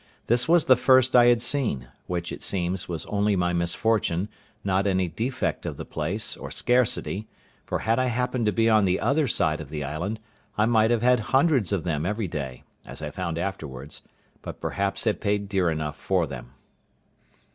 [0.25, 4.29] This was the first I had seen, which, it seems, was only my misfortune,
[4.63, 7.27] not any defect of the place, or scarcity;
[7.67, 10.19] for had I happened to be on the other side of the island,
[10.57, 14.01] I might have had hundreds of them every day, as I found afterwards;
[14.41, 16.53] but perhaps had paid dear enough for them.